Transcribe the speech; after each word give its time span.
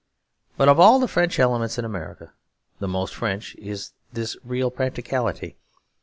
But 0.57 0.67
of 0.67 0.79
all 0.79 0.97
the 0.99 1.07
French 1.07 1.37
elements 1.37 1.77
in 1.77 1.85
America 1.85 2.33
the 2.79 2.87
most 2.87 3.13
French 3.13 3.53
is 3.59 3.91
this 4.11 4.35
real 4.43 4.71
practicality. 4.71 5.57